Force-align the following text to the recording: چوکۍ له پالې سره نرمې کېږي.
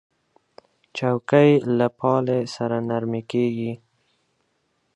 چوکۍ 0.97 1.51
له 1.77 1.87
پالې 1.99 2.39
سره 2.55 2.77
نرمې 2.89 3.21
کېږي. 3.31 3.73